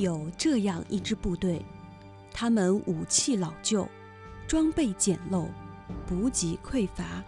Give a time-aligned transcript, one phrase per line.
[0.00, 1.62] 有这样一支部队，
[2.32, 3.86] 他们武器老旧，
[4.48, 5.46] 装备简陋，
[6.06, 7.22] 补给匮乏。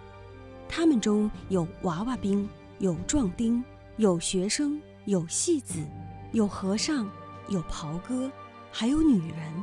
[0.71, 2.49] 他们中有娃娃兵，
[2.79, 3.63] 有壮丁，
[3.99, 5.87] 有学生，有戏子，
[6.33, 7.07] 有和尚，
[7.49, 8.33] 有袍哥，
[8.71, 9.63] 还有女人。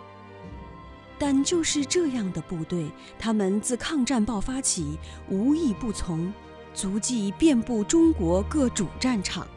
[1.17, 6.31] 但就是这样的部队，他们自抗战爆发起，无一不从，
[6.75, 9.47] 足迹遍布中国各主战场。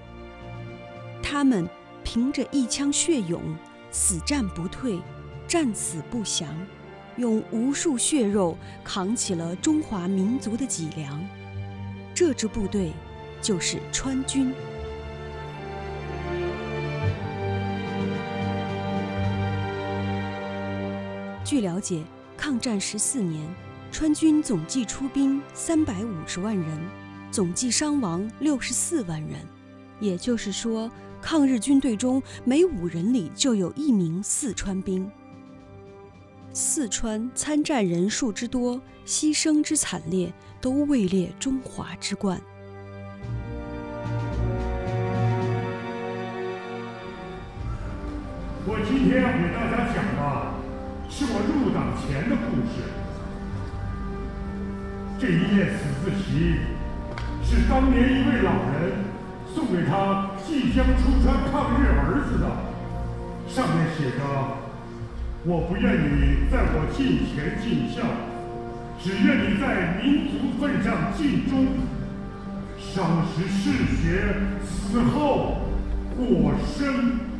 [1.23, 1.69] 他们
[2.05, 3.41] 凭着一腔血勇，
[3.91, 5.01] 死战不退，
[5.47, 6.48] 战死不降，
[7.16, 11.23] 用无数血肉扛起了中华民族的脊梁。
[12.15, 12.93] 这支部队
[13.41, 14.52] 就是川军。
[21.45, 22.02] 据了解，
[22.37, 23.46] 抗战十四年，
[23.91, 26.80] 川军总计出兵三百五十万人，
[27.30, 29.38] 总计伤亡六十四万人。
[30.01, 30.91] 也就是说，
[31.22, 35.09] 抗日军队中每五人里就有一名四川兵。
[36.52, 42.38] 四川参战人数之多，牺牲之惨烈，都位列中华之冠。
[48.66, 50.52] 我今天要给大家讲的。
[51.14, 52.88] 是我入党前的故事。
[55.20, 56.57] 这一页死字旗
[57.45, 59.01] 是当年一位老人
[59.54, 62.46] 送给他即将出川抗日儿子的，
[63.48, 64.19] 上面写着
[65.44, 68.03] ：“我不愿你在我近前尽孝，
[68.98, 71.66] 只愿你在民族份上尽忠。
[72.78, 75.58] 伤时嗜血，死后
[76.16, 77.31] 过生。”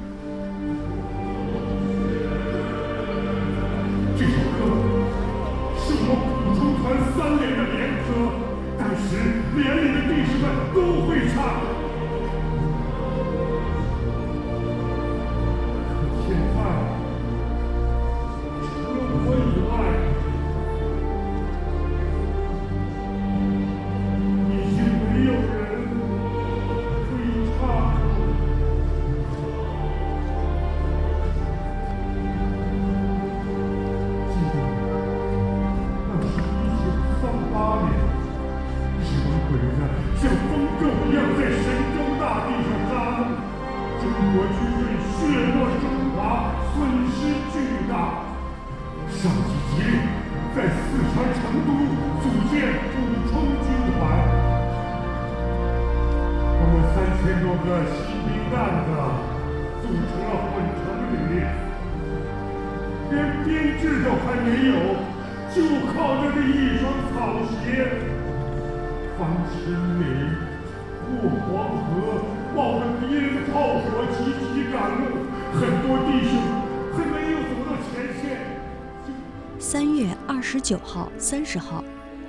[79.58, 81.85] 三月二十九号、三十号，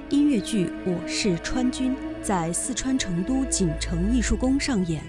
[0.10, 1.92] 音乐剧《我是川军》
[2.22, 5.04] 在四川成都锦城艺术宫上演。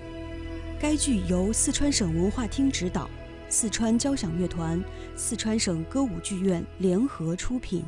[0.80, 3.08] 该剧由四川省文化厅指导，
[3.48, 4.82] 四川交响乐团、
[5.14, 7.84] 四川省歌舞剧院联合出品。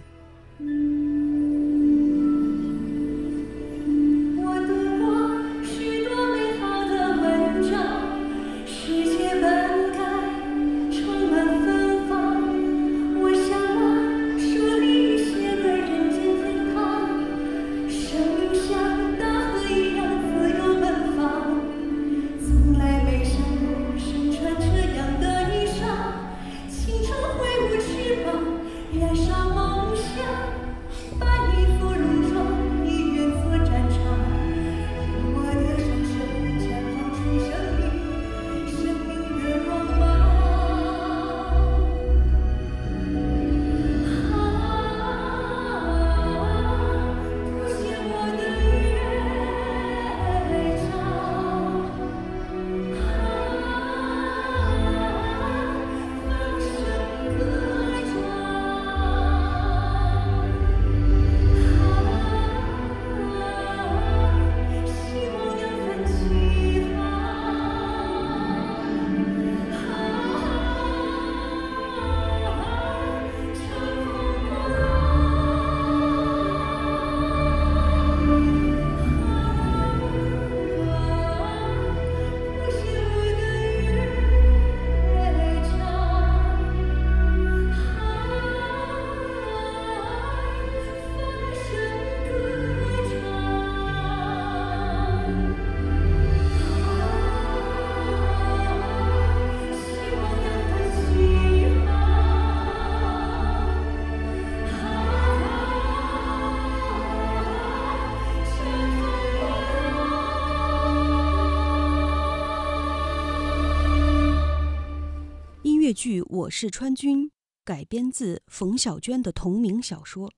[115.97, 117.29] 剧《我是川军》
[117.65, 120.31] 改编自冯小娟的同名小说，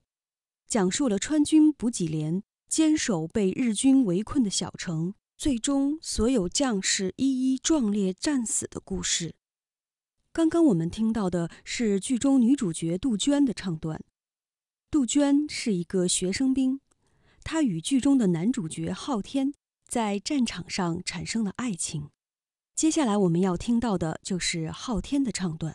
[0.69, 9.35] 讲述了川军补给连坚守被日军围困的小城，最终所有将士一一壮烈战死的故事。
[10.33, 14.01] 刚刚我们听到的是剧中女主角杜鹃的唱段。
[14.93, 16.81] 杜鹃是一个学生兵，
[17.43, 19.53] 她与剧中的男主角昊天
[19.89, 22.11] 在战场上产生了爱情。
[22.79, 25.75] 接下来我们要听到的就是昊天的唱段。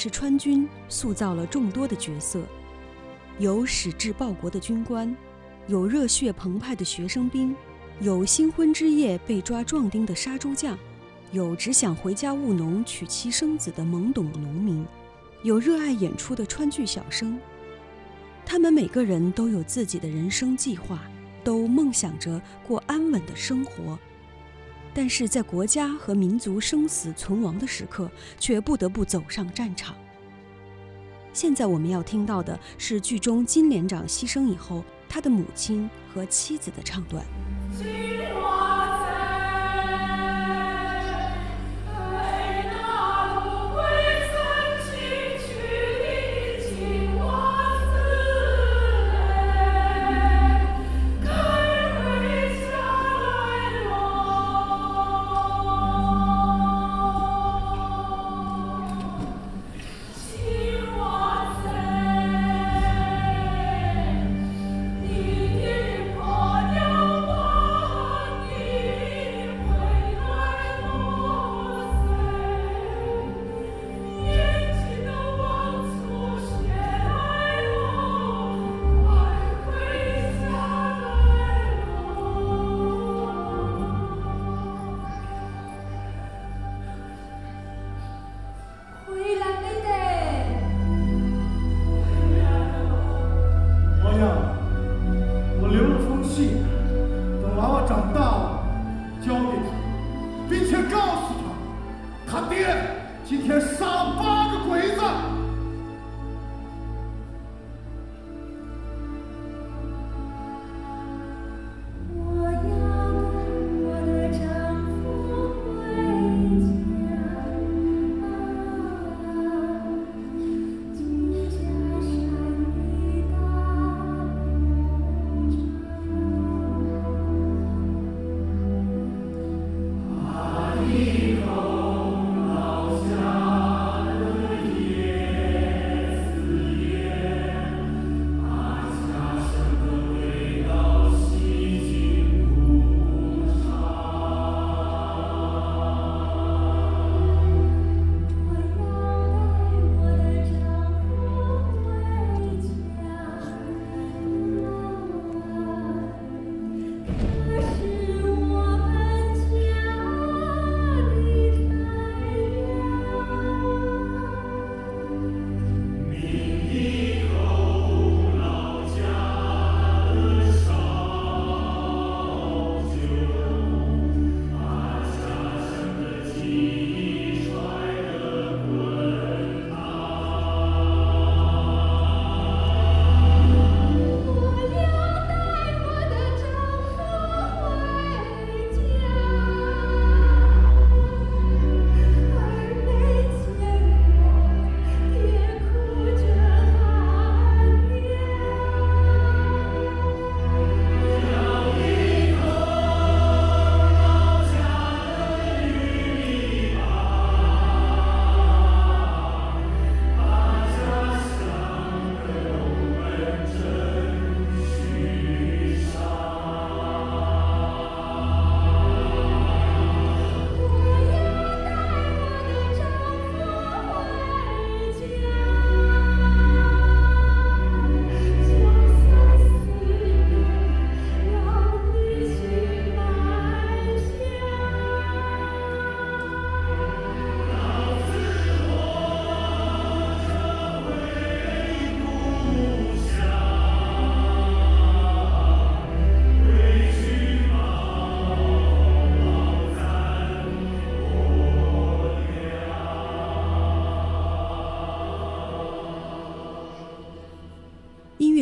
[0.00, 2.40] 是川军》塑造了众多的角色，
[3.40, 5.12] 有矢志报国的军官，
[5.66, 7.52] 有热血澎湃的学生兵，
[8.00, 10.78] 有新婚之夜被抓壮丁的杀猪匠，
[11.32, 14.86] 有只想回家务农娶妻生子的懵懂农民，
[15.42, 17.36] 有热爱演出的川剧小生。
[18.46, 21.02] 他们每个人都有自己的人生计划，
[21.42, 23.98] 都梦想着过安稳的生活。
[25.00, 29.94] 但是在国家和民族生死存亡的时刻，却不得不走上战场。
[31.32, 37.24] 现在我们要听到的是剧中金连长牺牲以后，他的母亲和妻子的唱段。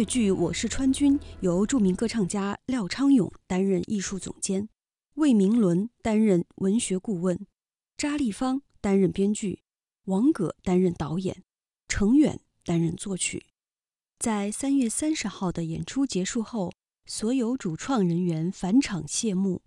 [0.07, 4.69] 剧《我是川军》由著名歌唱家廖昌永担任艺术总监，
[5.15, 7.47] 魏明伦担任文学顾问，
[7.99, 9.63] 查立方担任编剧，
[10.05, 11.43] 王葛担任导演，
[11.89, 13.47] 程远担任作曲。
[14.19, 16.73] 在三月三十号的演出结束后，
[17.07, 19.63] 所有主创人员返场谢幕。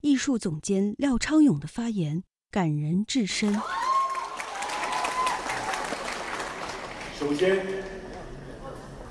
[0.00, 3.54] 艺术总监廖昌永的发言感人至深。
[7.18, 7.84] 首先。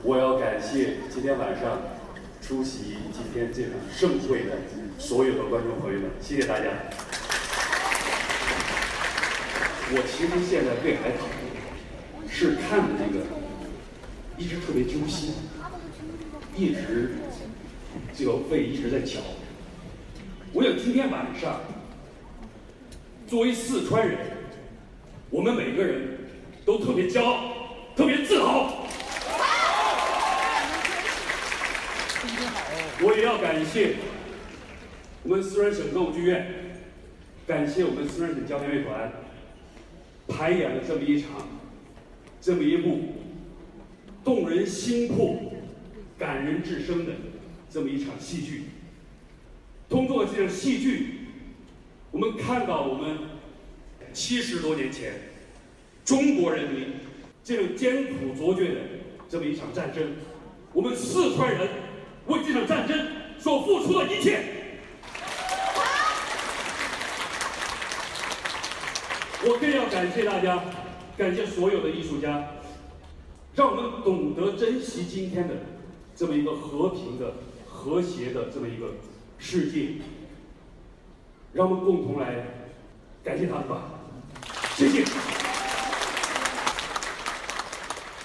[0.05, 1.81] 我要感谢今天晚上
[2.39, 4.51] 出席今天这场盛会的
[4.99, 6.65] 所有的观众朋友们，谢谢大家。
[9.89, 11.25] 我其实现在胃还疼，
[12.29, 13.25] 是看的这个
[14.37, 15.33] 一直特别揪心，
[16.55, 17.15] 一直
[18.15, 19.21] 这个胃一直在绞。
[20.53, 21.61] 我想今天晚上，
[23.25, 24.19] 作为四川人，
[25.31, 26.19] 我们每个人
[26.63, 27.39] 都特别骄傲，
[27.95, 28.74] 特别自豪。
[33.01, 33.95] 我也要感谢
[35.23, 36.77] 我们四川省歌舞剧院，
[37.45, 39.11] 感谢我们四川省交响乐团
[40.29, 41.29] 排演了这么一场、
[42.39, 43.01] 这么一部
[44.23, 45.37] 动人心魄、
[46.17, 47.11] 感人至深的
[47.69, 48.63] 这么一场戏剧。
[49.89, 51.19] 通过这场戏剧，
[52.11, 53.17] 我们看到我们
[54.13, 55.13] 七十多年前
[56.05, 56.93] 中国人民
[57.43, 58.75] 这种艰苦卓绝的
[59.27, 60.13] 这么一场战争，
[60.71, 61.67] 我们四川人。
[62.27, 63.07] 为这场战争
[63.39, 64.43] 所付出的一切，
[69.43, 70.59] 我更要感谢大家，
[71.17, 72.47] 感谢所有的艺术家，
[73.53, 75.53] 让我们懂得珍惜今天的
[76.15, 77.35] 这么一个和平的、
[77.67, 78.87] 和谐的这么一个
[79.37, 80.01] 世界，
[81.53, 82.43] 让我们共同来
[83.23, 83.83] 感谢他们吧，
[84.75, 85.44] 谢谢。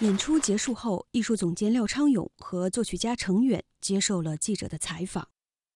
[0.00, 5.28] 演出结束后，艺术总监廖昌永和作曲家程远接受了记者的采访。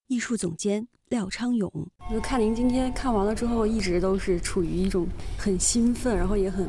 [0.06, 1.70] 艺术总监廖昌永，
[2.10, 6.66] 就看您今天看完了之后，一直都是处于一种很兴奋，然后也很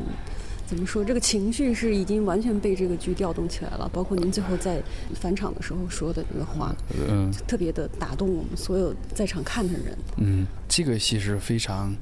[0.68, 3.90] 怎么说，这个情绪是已经完全被这个剧调动起来了。
[3.94, 4.84] 包括您最后在
[5.14, 6.76] 返场的时候说的那个话，
[7.08, 9.98] 嗯，特别的打动我们所有在场看的人。
[10.18, 11.96] 嗯，这个戏是非常。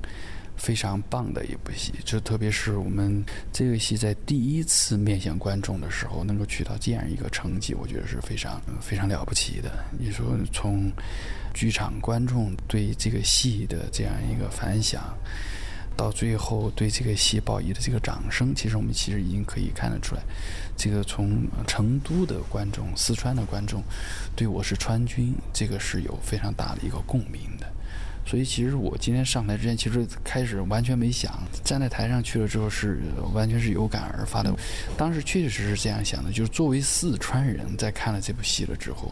[0.55, 9.71] 非常棒的一部戏，就特别是我们这个戏在第一次面向观众的时候，能够取到这样一个成绩，我觉得是非常非常了不起的。
[9.97, 10.91] 你说从
[11.53, 15.03] 剧场观众对这个戏的这样一个反响，
[15.97, 20.21] 到最后对这个戏报以的这个掌声，其实我们其实已经可以看得出来，
[20.77, 23.83] 这个从成都的观众、四川的观众
[24.35, 27.72] 对我是川军，这个是有非常大的一个共鸣的。
[28.25, 32.99] 所以其实我今天上台之前，其实开始完全没想，站在台上去了之后是
[33.33, 34.51] 完全是有感而发的。
[34.97, 39.11] 当时确确实实是这样想的，就是作为四川人在看了这部戏了之后，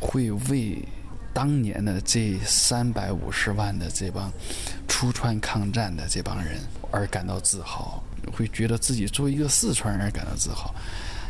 [0.00, 0.82] 会为
[1.32, 4.32] 当年的这三百五十万的这帮
[4.88, 6.58] 出川抗战的这帮人
[6.90, 8.02] 而感到自豪，
[8.32, 10.74] 会觉得自己作为一个四川人而感到自豪。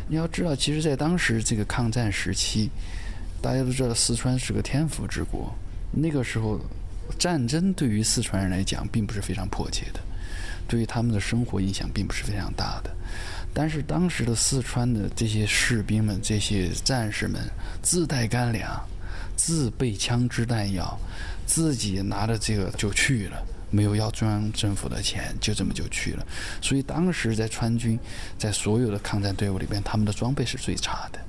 [0.07, 2.71] 你要知道，其实，在当时这个抗战时期，
[3.41, 5.53] 大家都知道四川是个天府之国，
[5.91, 6.59] 那个时候。
[7.19, 9.99] 战争对于四川人来讲并不是非常迫切的，
[10.67, 12.89] 对于他们的生活影响并不是非常大的。
[13.53, 17.41] 但是当时的四川的这些士兵们、这些战士们
[17.81, 18.79] 自带干粮、
[19.35, 20.97] 自备枪支弹药，
[21.45, 26.25] 自己拿着这个就去了，没有要中央政府的钱，就这么就去了。
[26.61, 27.99] 所以当时在川军，
[28.37, 31.19] 在所有的抗战队伍里边，他们的装备是最差的。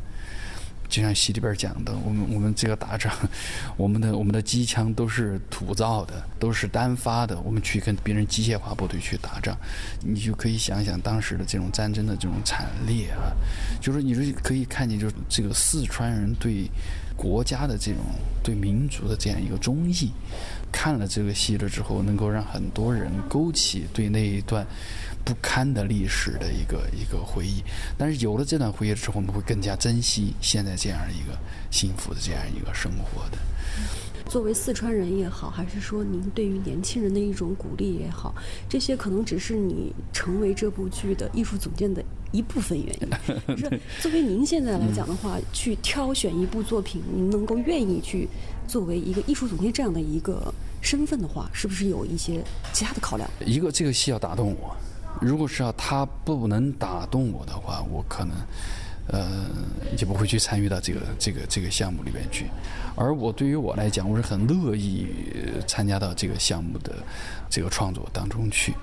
[0.91, 3.11] 就像戏里边讲的，我们我们这个打仗，
[3.79, 7.41] 我们的我们的机枪都是土造的，都是单发的。
[7.41, 9.57] 我们去跟别人机械化部队去打仗，
[10.05, 13.33] 你就可以想想当时的这种战争的这种惨烈啊！
[13.81, 16.69] 就是你说可以看见，就是这个四川人对
[17.17, 18.01] 国家的这种
[18.43, 20.11] 对民族的这样一个忠义。
[20.73, 24.67] 看了这个戏了之后，能够让很多人勾起对那一段。
[25.25, 27.63] 不堪的历史的一个一个回忆，
[27.97, 31.39] 但是有了这段回忆之后，我们会更加珍惜现在这样一个
[31.71, 33.39] 幸福的这样一个生活的。
[34.29, 38.33] 作为四川人也好，还是说您对于年轻人的一种鼓励也好，
[38.69, 42.01] 这些可能只是你成为这部剧的艺术总监的
[42.31, 43.09] 一部分原因。
[43.59, 48.29] 是作为您现在来讲的话，去挑选一部作品，您能够愿意去
[48.69, 52.41] 作为一个艺术总监这样的一个身份的话，是不是有一些
[52.73, 53.29] 其他的考量？
[53.45, 54.77] 一个这个戏要打动我。
[55.21, 58.37] 如果是要他不能打动我的话，我可能，
[59.09, 59.47] 呃，
[59.97, 62.47] 就不会去参与到这个这个这个项目里边去。
[62.97, 65.07] 而我对于我来讲，我是很乐意
[65.67, 66.95] 参加到这个项目的
[67.49, 68.75] 这个创作当中去。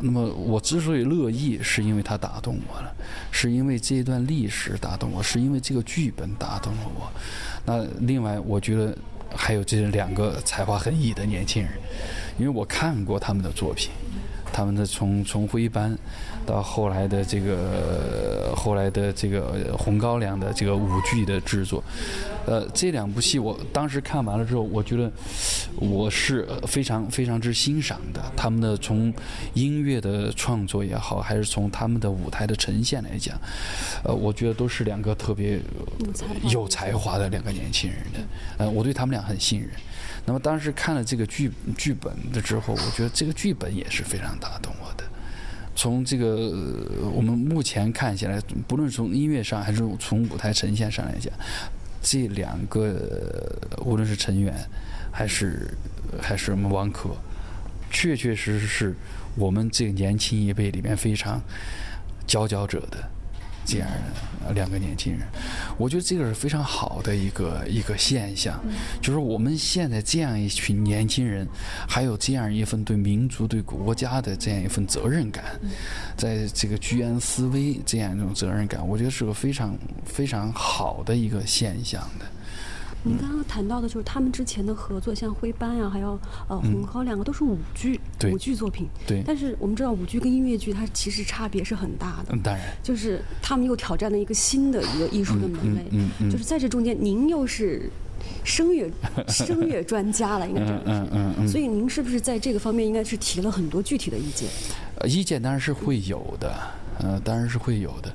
[0.00, 2.94] 那么我之所以乐意，是因为他打动我了，
[3.30, 7.10] 是因为这一段历史打动我，是因为这个剧本打动了我。
[7.66, 8.96] 那另外，我觉得
[9.36, 11.72] 还有这两个才华横溢的年轻人，
[12.38, 13.90] 因为我看过他们的作品，
[14.52, 15.96] 他们的重重复一般。
[16.48, 21.84] 到后来的这个，后来的这个《红高粱》的这个舞剧的制作，
[22.46, 25.12] 呃，这两部戏我当时看完了之后，我觉得
[25.76, 28.32] 我是非常非常之欣赏的。
[28.34, 29.12] 他们的从
[29.52, 33.38] 音乐的创作也好，还是从他们的舞台的呈现来讲，
[34.02, 35.60] 呃，我觉得都是两个特别
[36.50, 38.20] 有才华的两个年轻人的。
[38.56, 39.68] 呃，我对他们俩很信任。
[40.24, 45.04] 那么当时看了这个剧剧本的之后，我觉得这个剧本也是非常打动我的。
[45.78, 46.34] 从这个
[47.14, 51.32] 我们目前看起来，不论从音乐上还是从舞台呈现上来讲，
[52.02, 54.52] 这两个无论是成员
[55.12, 55.72] 还是
[56.20, 57.10] 还是我们王可，
[57.92, 58.96] 确确实实是
[59.36, 61.40] 我们这个年轻一辈里面非常
[62.26, 63.08] 佼佼者的。
[63.68, 63.88] 这样
[64.46, 65.20] 的两个年轻人，
[65.76, 68.58] 我觉得这个是非常好的一个一个现象，
[69.02, 71.46] 就是我们现在这样一群年轻人，
[71.86, 75.44] 还有这样一份对民族、对国家的这样一份责任感，
[76.16, 79.76] 在这个居安思危这样一种责任感，我觉得是个非常
[80.06, 82.24] 非常好的一个现象的。
[83.04, 88.86] 您刚刚谈到的就是他们之前的合作，像灰斑呀，还有呃红高两个都是舞剧，舞剧作品。
[89.06, 89.22] 对。
[89.24, 92.34] 但是我们知道舞剧跟音乐剧它其实差别是很大的。
[92.34, 92.64] 嗯，当然。
[92.82, 95.82] 就是他们又挑战了一个新的一个艺术的门类。
[95.92, 96.30] 嗯嗯。
[96.30, 97.88] 就是在这中间，您又是
[98.44, 98.90] 声乐
[99.28, 100.92] 声乐专家了，应该这么说。
[100.92, 101.48] 嗯嗯嗯。
[101.48, 104.48] 所以您是不是在这个方面应该是提了很多具体的意见？
[104.96, 106.52] 呃，意见当然是会有的，
[106.98, 108.12] 呃，当然是会有的。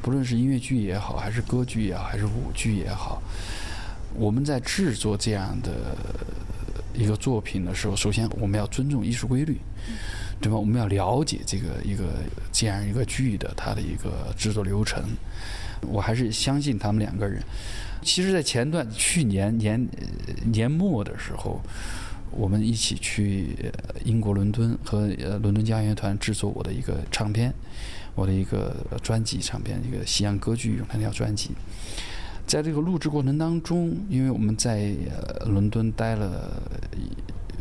[0.00, 3.20] 不论是音乐剧也好，还是歌剧也好，还是舞剧也好。
[4.14, 5.96] 我们在制作这样的
[6.94, 9.58] 一个作品的时候，首先我们要尊重艺术规律，
[10.40, 10.56] 对吧？
[10.56, 12.04] 我们要了解这个一个
[12.52, 15.02] 这样一个剧的它的一个制作流程。
[15.82, 17.42] 我还是相信他们两个人。
[18.02, 19.88] 其实，在前段去年年
[20.44, 21.60] 年末的时候，
[22.30, 23.56] 我们一起去
[24.04, 25.06] 英国伦敦和
[25.40, 27.52] 伦敦交响乐团制作我的一个唱片，
[28.14, 31.50] 我的一个专辑唱片，一个西洋歌剧咏叹调专辑。
[32.46, 34.94] 在这个录制过程当中，因为我们在
[35.46, 36.62] 伦敦待了，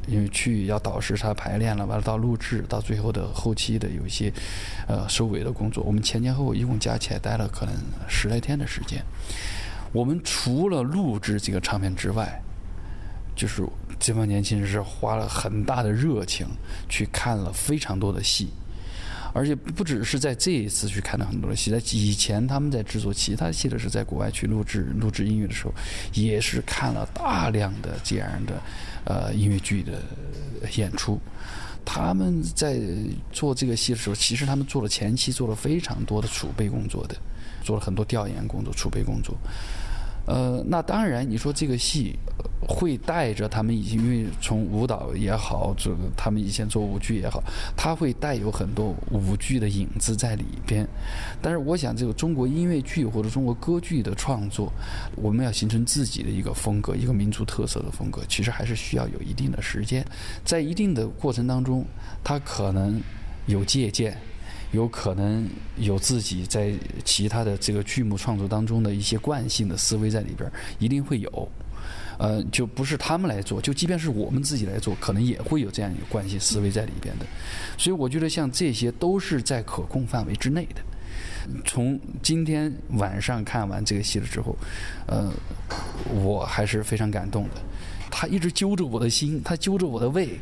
[0.08, 4.34] 因为去要导时差排练了，完了到录制，到最后的后期的有一些
[4.88, 7.74] 呃收尾的工作，我们前前后后一共加起来待了可能
[8.08, 9.02] 十来天的时间。
[9.94, 12.42] 我们除了录制这个唱片之外，
[13.36, 13.66] 就是
[14.00, 16.46] 这帮年轻人是花了很大的热情
[16.90, 18.50] 去看了非常多的戏。
[19.34, 25.74] 而且不只是在这一次去看到很多的戏，在以前他们在制作其他戏的时候，在国外去录制录制音乐的时候，
[26.14, 28.62] 也是看了大量的这样的
[29.06, 30.02] 呃音乐剧的
[30.76, 31.20] 演出。
[31.84, 32.80] 他们在
[33.32, 37.16] 做这个戏的时候，其实他们做了前期做了非常多的储备工作的，
[37.64, 39.36] 做了很多调研工作、储备工作。
[40.28, 42.16] 呃，那当然，你说这个戏
[42.72, 47.44] 会带着他们以前，因为从舞蹈也好，这个他们以前做舞剧也好，
[47.76, 50.88] 他会带有很多舞剧的影子在里边。
[51.42, 54.72] 但是，我想这个中国音乐剧或者中国歌剧的创作，
[55.16, 60.06] 我们要形成自己的一个风格，一个民族特色的风格，其实还是需要有一定的时间，
[60.46, 61.86] 在一定的过程当中，
[62.24, 63.02] 他可能
[63.48, 64.18] 有借鉴。
[64.72, 66.72] 有可能有自己在
[67.04, 71.52] 其他的这个剧目创作当中的一些惯性的思维在里边，一定会有。
[72.22, 77.26] 呃，就不是他们来做，就即便是我们自己来做，可能也会有这样一个惯性思维在里边的。
[77.80, 80.82] 所以我觉得像这些都是在可控范围之内的。
[81.66, 84.56] 从今天晚上看完这个戏了之后，
[85.08, 85.34] 呃，
[86.14, 87.56] 我还是非常感动的。
[88.12, 90.38] 他一直揪着我的心，他揪着我的胃，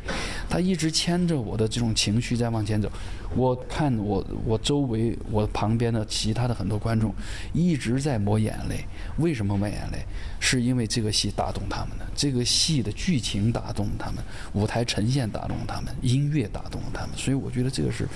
[0.48, 2.90] 他一直牵着我的这种情绪在往前走。
[3.36, 7.14] 我看我我周围我旁边的其他的很多观众
[7.54, 8.84] 一直在抹眼泪。
[9.18, 10.04] 为什么抹眼泪？
[10.40, 17.10] 是因为这个戏打动他们的，这个戏的剧情打动他们，舞台呈现打动他们，音乐打动了他们。
[17.16, 18.08] 所以我觉得这个是，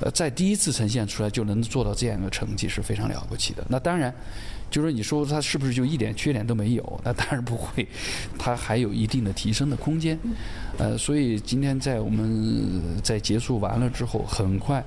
[0.00, 3.66] 呃，在第一次呈现出来就能做到这样一个成绩是非常了不起的。
[3.68, 4.14] 那当然。
[4.76, 7.00] 就是你说他是不是就一点缺点都没有？
[7.02, 7.88] 那当然不会，
[8.38, 10.18] 他还有一定的提升的空间。
[10.76, 14.84] 呃，所以今天在我们在结束完了之后，很快。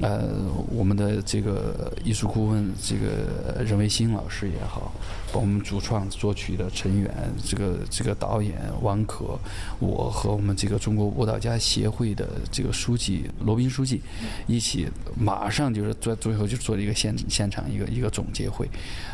[0.00, 0.28] 呃，
[0.70, 4.92] 我们的这个艺术顾问，这个任维新老师也好，
[5.32, 7.12] 我们主创作曲的陈远，
[7.44, 9.38] 这个这个导演王可，
[9.80, 14.00] 我和我们这个中国舞蹈家协会的这个书记罗斌书记，
[14.46, 18.68] 一起马上就是在最后就做了一个现现场一个一个总结会，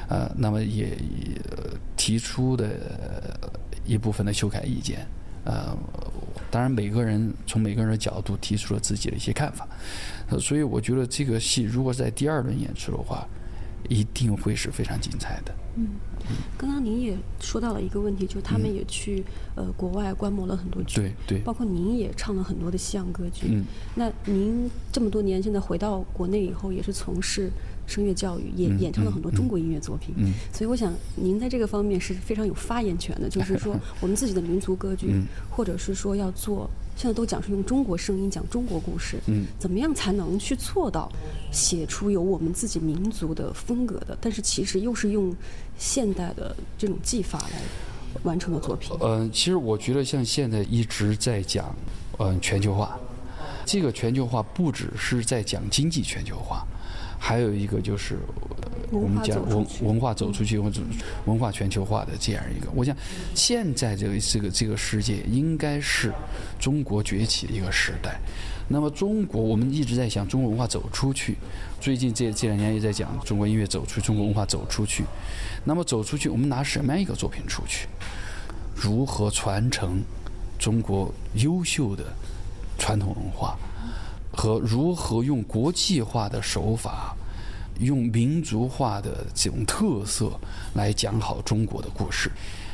[0.09, 0.91] 呃，那么也
[1.97, 2.69] 提出的
[3.87, 5.07] 一部分的修改意见。
[5.45, 5.77] 呃，
[6.51, 9.69] 当然每个人从每个人的角度提出了自己的一些看法，
[10.31, 13.27] 呃，所以我觉得这个戏如果在第二轮演出的话，
[13.89, 15.55] 一定会是非常精彩的。
[15.77, 15.89] 嗯，
[16.57, 19.25] 刚刚您也说到了一个问题，就是他们也去
[19.57, 23.49] 呃国外观摩了很多剧，对对包括您也唱了很多的西洋歌剧。
[23.51, 23.65] 嗯，
[23.97, 27.51] 那您这么多年现在回到国内以后，也是从事
[27.89, 30.15] 声乐教育，也演唱了很多中国音乐作品。
[30.17, 36.71] 嗯所以我想您在这个方面是非常有发言权的，就是说 我们自己的民族歌剧，嗯或者是说要做。
[36.97, 39.47] 现在都讲是用中国声音讲中国故事，嗯。
[39.59, 41.11] 怎么样才能去做到
[41.51, 45.35] 写出有我们自己民族的风格的，但是其实又是用
[45.79, 47.61] 现代的这种技法来
[48.23, 48.97] 完成的作品？
[49.01, 51.75] 呃，其实我觉得像现在一直在讲，
[52.19, 52.97] 嗯、全球化，
[53.67, 56.65] 这个全球化不只是在讲经济全球化，
[57.27, 58.19] 还有一个就是
[58.93, 60.83] 呃我们讲文文化走出去或者
[61.25, 62.71] 文化全球化的这样一个。
[62.75, 62.95] 我想
[63.35, 66.13] 现在这个这个这个世界应该是
[66.61, 68.21] 中国崛起的一个时代。
[68.69, 71.37] 那么中国，我们一直在想中国文化走出去，
[71.81, 75.05] 最近这这两年也在讲中国音乐走出中国文化走出去。
[75.65, 77.89] 那么走出去，我们拿什么样一个作品出去？
[78.75, 80.03] 如何传承
[80.59, 82.05] 中国优秀的
[82.79, 83.59] 传统文化，
[84.37, 87.17] 和如何用国际化的手法，
[87.81, 90.31] 用民族化的这种特色
[90.75, 92.31] 来讲好中国的故事，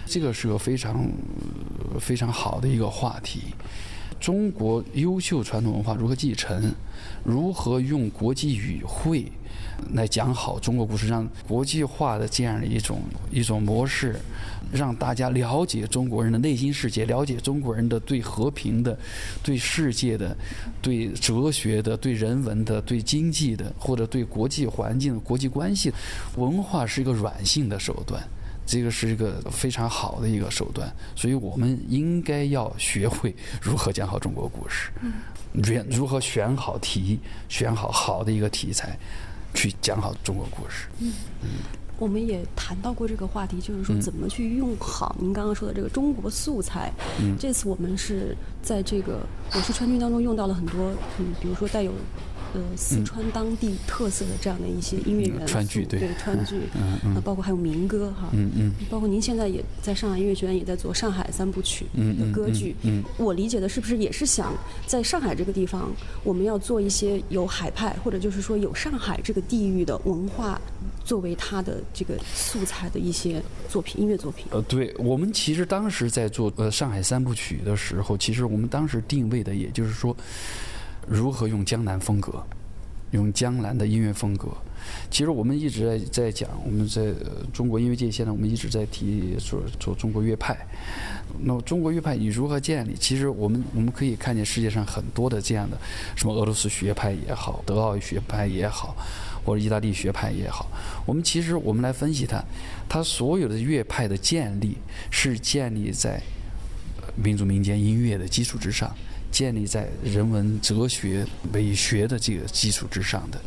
[0.06, 1.08] 这个是个非常
[2.00, 3.54] 非常好的一个话题。
[4.18, 6.72] 中国优秀传统文化如何继承？
[7.24, 9.24] 如何用国际语汇
[9.92, 14.16] 来讲好中国故事，让国际化的这样的一种一种模式，
[14.72, 18.98] 让大家了解中国人的内心世界，了解中国人的对和平的、
[19.42, 20.36] 对世界的、
[20.80, 25.92] 对哲学的、对人文的、对经济的，或者对国际环境、国际关系，
[26.36, 28.22] 文化是一个软性的手段。
[28.66, 34.92] 这个是一个非常好的一个手段，所以我们应该要学会如何讲好中国故事，
[35.52, 38.96] 如如何选好题，选好好的一个题材，
[39.54, 40.88] 去讲好中国故事。
[41.00, 41.12] 嗯
[41.98, 46.90] 我们也谈到过这个话题，就是说嗯怎么去用好您刚刚说的这个中国素材。
[47.20, 49.16] 嗯这次我们是在这个
[49.54, 51.92] 《我是川军》当中用到了很多，嗯，比如说带有
[52.54, 57.14] 呃四川当地特色的这样的一些音乐元素，嗯川剧对对川剧，嗯嗯。
[57.14, 58.72] 那包括还有民歌哈，嗯嗯。
[58.88, 63.04] 包括您现在也在上海音乐学院也在做上海三部曲的歌剧，嗯嗯。
[63.18, 64.54] 我理解的是不是也是想
[64.86, 65.90] 在上海这个地方，
[66.24, 70.60] 我们要做一些有海派或者就是说有上海这个地域的文化
[71.04, 74.46] 作为它的这个素材的一些作品，音乐作品。
[74.50, 80.16] 呃，对我们其实当时在做呃上海三部曲的时候，其实我们当时定位的也就是说，
[81.10, 82.40] 如何用江南风格，
[83.10, 84.48] 用江南的音乐风格。
[85.10, 87.12] 其实我们一直在在讲，我们在、
[87.52, 90.56] 中国音乐界现在我们一直在提说做中国乐派。
[91.40, 92.94] 那么中国乐派你如何建立？
[92.94, 95.76] 其实我们我们可以看见世界上很多的这样的，
[96.16, 98.96] 什么俄罗斯学派也好，德奥学派也好，
[99.44, 100.70] 或者意大利学派也好，
[101.04, 102.42] 我们其实我们来分析它，
[102.88, 104.76] 它所有的乐派的建立
[105.10, 106.22] 是建立在
[107.16, 108.90] 民族民间音乐的基础之上，
[109.30, 113.40] 建立在人文哲学美学的这个基础之上的。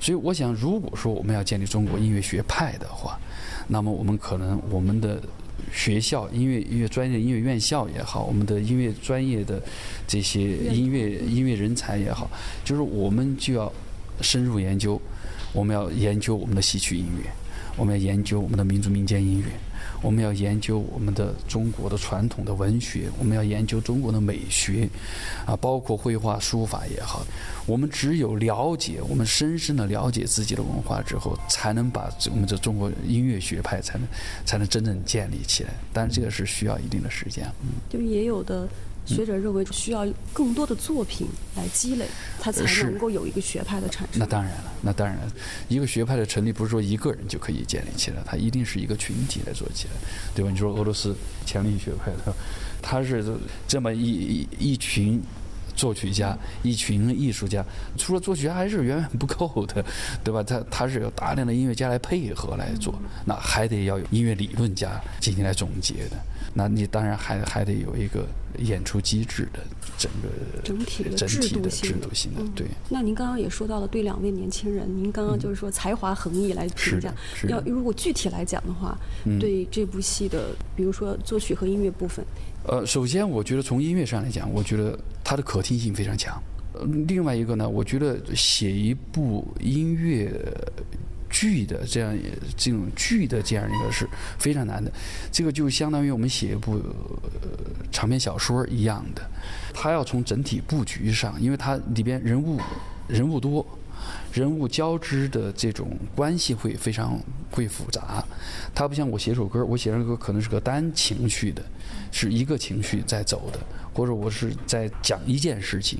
[0.00, 3.18] 所以，我想，如果说我们要建立中国音乐学派的话，
[3.66, 5.20] 那么我们可能我们的
[5.72, 9.62] 学校音乐音乐专业音乐院校也好，我们的音乐专业的
[10.06, 12.30] 这些音乐音乐人才也好，
[12.64, 13.72] 就是我们就要
[14.20, 15.00] 深入研究，
[15.52, 17.30] 我们要研究我们的戏曲音乐，
[17.76, 19.46] 我们要研究我们的民族民间音乐，
[20.04, 24.86] 我们要研究我们的中国的传统的文学，我们要研究中国的美学，
[25.46, 27.24] 啊，包括绘画、书法也好。
[27.64, 34.06] 我们只有了解，我们深深的了解自己的文化之后，才能把我们的中国音乐学派才能
[34.44, 35.70] 才能真正建立起来。
[35.90, 37.50] 但是这个是需要一定的时间。
[37.62, 38.68] 嗯，就也有的
[39.04, 42.06] 学者认为需要更多的作品来积累，
[42.40, 44.18] 他才能够有一个学派的产生。
[44.18, 45.32] 那当然了，那当然了，
[45.68, 49.94] 一个学派的成立不是说一个人就可以建立起来，它一定是一个群体来做起来，
[50.34, 50.50] 对吧？
[50.50, 51.14] 你说俄罗斯
[51.44, 52.32] 强力学派，它
[52.80, 53.24] 它是
[53.66, 55.22] 这么一一一群。
[55.76, 57.64] 作曲家，一群艺术家，
[57.98, 59.84] 除了作曲家还是远远不够的，
[60.22, 60.40] 对吧？
[60.40, 62.94] 他他是有大量的音乐家来配合来做，
[63.26, 66.16] 那还得要有音乐理论家进行来总结的。
[66.54, 68.24] 那你当然还还得有一个
[68.58, 69.58] 演出机制的
[69.98, 72.66] 整个整体的整体的制度性的制度性的，嗯对。
[72.88, 77.12] 那您刚刚也说到了对两位年轻人，您刚刚就是说才华横溢来评价
[77.48, 82.24] 要如果具体来讲的话，嗯对这部戏的，比如说作曲和音乐部分，
[82.68, 86.40] 呃，首先我觉得从音乐上来讲，我觉得它的可听性非常强。
[86.74, 90.32] 呃另外一个呢，我觉得写一部音乐
[91.34, 92.16] 剧的这样
[92.56, 94.88] 这种剧的这样一个是非常难的，
[95.32, 96.80] 这个就相当于我们写一部
[97.90, 99.22] 长篇小说一样的，
[99.74, 102.60] 它要从整体布局上，因为它里边人物
[103.08, 103.66] 人物多。
[104.34, 107.18] 人物交织的这种关系会非常
[107.50, 108.22] 会复杂，
[108.74, 111.62] 它不像我写首歌，我写首歌可能是个单情绪的，
[112.10, 113.58] 是一个情绪在走的，
[113.94, 115.98] 或者我是在讲一件事情。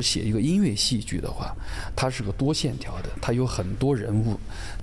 [0.00, 1.54] 写一个音乐戏剧的话，
[1.94, 4.38] 它是个多线条的，它有很多人物，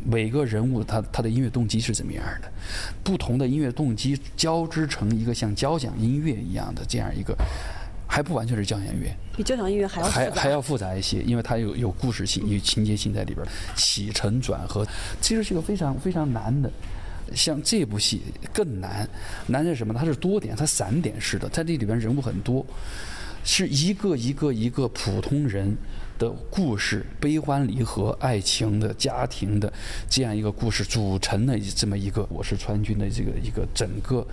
[0.05, 2.51] 每个人物他他的音乐动机是怎么样的，
[3.03, 7.35] 不同的音乐动机交织成一个像交响音乐一样的这样一个。
[8.13, 14.85] 还不完全是交响乐，比交响音乐还要还还要复杂一些，因为它有有故事性、有情节性在里边，起承转合，
[15.21, 16.69] 其实是个非常非常难的。
[17.35, 18.21] 像这部戏
[18.53, 19.07] 更难，
[19.47, 19.93] 难在什么？
[19.93, 22.65] 它是多点，它散点式的，在这里边人物很多，
[23.43, 25.75] 是一个一个一个普通人
[26.17, 29.71] 的故事，悲欢离合、爱情的、家庭的
[30.09, 34.25] 这样一个故事组成的这么一个，我是川军的这个一个整个。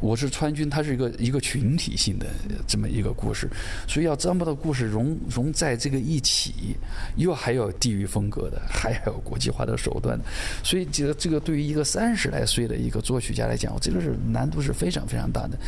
[0.00, 2.26] 我是川军，它是一个一个群体性的
[2.66, 3.48] 这么一个故事，
[3.88, 6.76] 所以要这么多故事融融在这个一起，
[7.16, 10.24] 又还有地域风格的， 还有国际化的手段的，
[10.62, 15.58] 所以这个这个对于一个三十来岁的一个作曲家来讲，这个是难度是非常非常大的。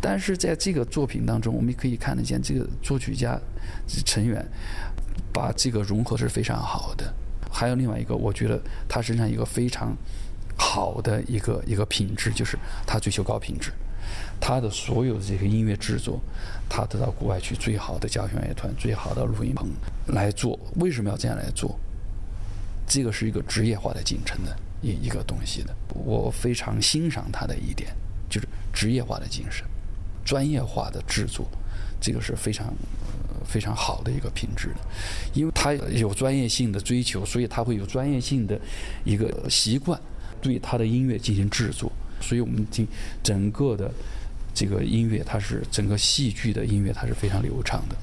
[0.00, 3.38] 但是在这个作品当中，我们可以看得见这个作曲家
[4.06, 4.42] 成员
[5.32, 7.12] 把这个融合是非常好的。
[7.50, 9.94] 还有另外一个，我觉得他身上一个非常。
[10.56, 13.72] 好的一个一个品质就是他追求高品质，
[14.40, 16.20] 他的所有的这个音乐制作，
[16.68, 19.68] 他得到国外去最好的交响乐团、最好的录音棚
[20.08, 20.58] 来做。
[20.76, 21.78] 为什么要这样来做？
[22.86, 25.74] 这个是一个职业化的进程的一一个东西的。
[25.94, 27.94] 我非常欣赏他的一点，
[28.28, 29.64] 就是职业化的精神、
[30.24, 31.48] 专业化的制作，
[32.00, 32.74] 这个是非常
[33.46, 34.80] 非常好的一个品质的。
[35.32, 38.60] 因为他有专业性的追求，所以他会有专业性的
[39.02, 39.98] 一个习惯。
[40.44, 42.86] 对他的音乐进行制作，所以我们听
[43.22, 43.90] 整个的
[44.54, 47.96] 这个音乐，它是整个戏剧的音乐，它是非常流畅的，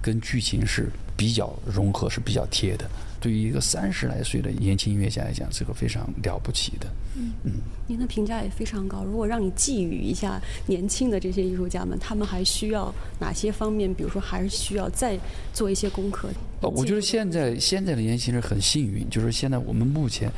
[0.00, 2.88] 跟剧情是比较融合，是比较贴的。
[3.24, 6.86] 对于一个三十来岁的年轻音乐家来讲，是个非常了不起的。
[7.16, 7.52] 嗯嗯，
[7.86, 9.02] 您的评价也非常高。
[9.02, 13.94] 如果让你寄语一下年轻的这些艺术家们，他们还需要哪些方面？
[13.94, 15.18] 比如说，还是需要再
[15.54, 16.28] 做一些功课。
[16.60, 20.30] 呃，我觉得现在现在的年轻人很幸运，就是现在我们目前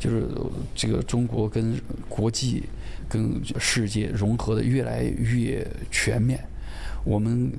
[0.00, 0.26] 就是
[0.74, 2.64] 这个中国跟国际
[3.08, 6.44] 跟世界融合的越来越全面。
[7.04, 7.52] 我们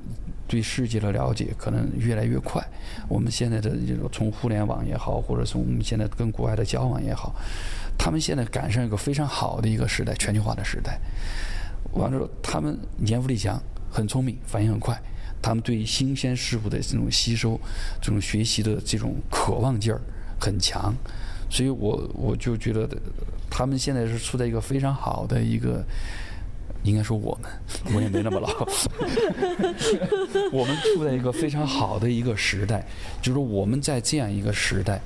[0.53, 2.63] 对世界的了解可能越来越快。
[3.09, 7.33] 我们现在的这种从互联网也好，或者从我们现在跟国外的交往也好，
[7.97, 10.99] 他们现在赶上一个非常好的一个时代，全球化的时代。
[11.93, 14.95] 完了之后，他们年富力强，很聪明，反应很快。
[15.41, 17.59] 他们对新鲜事物的这种吸收、
[17.99, 19.99] 这种学习的这种渴望劲儿
[20.39, 20.93] 很强。
[21.49, 22.87] 所以我我就觉得，
[23.49, 25.83] 他们现在是处在一个非常好的一个。
[26.83, 27.49] 应该说我们，
[27.95, 28.49] 我也没那么老。
[30.51, 32.85] 我们处在一个非常好的一个时代，
[33.21, 34.99] 就是我们在这样一个时代，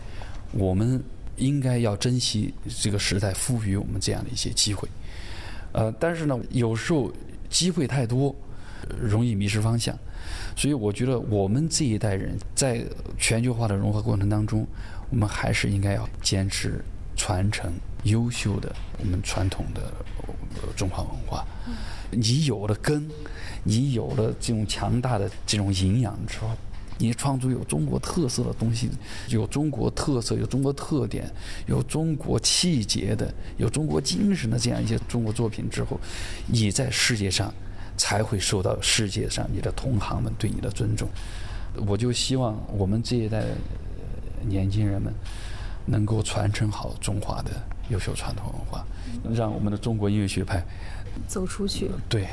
[0.51, 1.01] 我们
[1.35, 4.89] 应该要珍惜这个时代赋予我们这样的一些机会。
[5.71, 7.11] 呃，但是呢，有时候
[7.49, 8.35] 机会太多，
[8.99, 9.95] 容易迷失方向。
[10.55, 12.83] 所以我觉得我们这一代人在
[13.17, 14.65] 全球化的融合过程当中，
[15.11, 16.83] 我们还是应该要坚持
[17.15, 17.71] 传承
[18.03, 19.81] 优秀的我们传统的。
[20.75, 21.45] 中华文化，
[22.11, 23.09] 你有了根，
[23.63, 26.49] 你有了这种强大的这种营养之后，
[26.97, 28.89] 你创作有中国特色的东西，
[29.29, 31.31] 有中国特色、有中国特点、
[31.67, 35.99] 有中国气节的、有中国精神的这样一些中国作品之后，
[36.47, 37.53] 你在世界上
[37.97, 41.07] 才会受到世界上你的同行们对你的尊重。
[41.85, 43.43] 我就希望我们这一代
[44.47, 45.13] 年轻人们
[45.85, 47.51] 能够传承好中华的
[47.89, 48.85] 优秀传统文化。
[49.33, 50.63] 让我们的中国音乐学派
[51.27, 51.89] 走出去。
[52.07, 52.27] 对，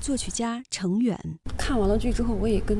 [0.00, 1.18] 作曲家程远
[1.56, 2.78] 看完了剧之后，我也跟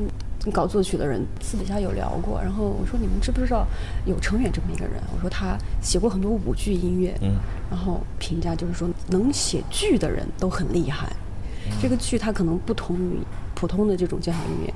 [0.51, 2.41] 搞作曲的人私底下有聊过。
[2.41, 3.65] 然后我说：“你们知不知道
[4.05, 7.35] 有程远这么一个人？”我说：“他写过很多舞剧音乐。”嗯。
[7.69, 11.11] 然后评价就是说，能写剧的人都很厉害。
[11.81, 13.19] 这个剧它可能不同于
[13.53, 14.73] 普通的这种交响音乐。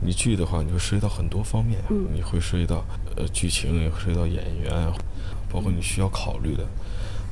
[0.00, 1.80] 你剧的话，你会涉及到很多方面。
[1.90, 2.06] 嗯。
[2.12, 2.84] 你会涉及到
[3.16, 4.72] 呃剧情，也会涉及到演员，
[5.50, 6.66] 包括你需要考虑的。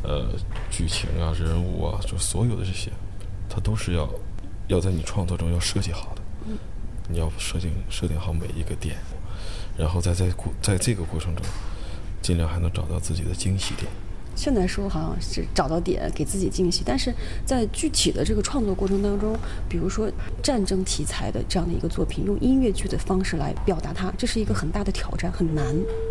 [0.02, 0.28] 呃，
[0.70, 2.92] 剧情啊，人物啊，就所有的这些，
[3.48, 4.08] 它都是要
[4.68, 6.22] 要在你创作中要设计好的。
[7.08, 8.96] 你要设定设定好每一个点，
[9.76, 11.44] 然后再在过在这个过程中，
[12.22, 13.90] 尽量还能找到自己的惊喜点。
[14.36, 17.12] 现在说好像是找到点给自己惊喜，但是
[17.44, 19.34] 在具体的这个创作过程当中，
[19.68, 20.08] 比如说
[20.42, 25.64] 战争题材的这样的一个作品，用音乐剧的方式来表达它，这是一个很大的挑战，很难。